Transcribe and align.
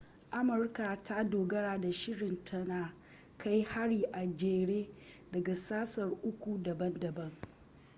amurka 0.31 0.99
ta 1.03 1.23
dogara 1.23 1.77
da 1.77 1.91
shirin 1.91 2.43
ta 2.43 2.63
na 2.63 2.93
kai 3.37 3.61
hari 3.63 4.03
a 4.11 4.25
jere 4.25 4.89
daga 5.31 5.55
sassa 5.55 6.05
uku 6.23 6.57
daban-daban 6.63 7.31